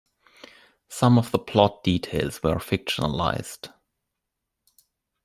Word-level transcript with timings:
Some 0.87 1.19
of 1.19 1.29
the 1.29 1.37
plot 1.37 1.83
details 1.83 2.41
were 2.41 2.55
fictionalized. 2.55 3.69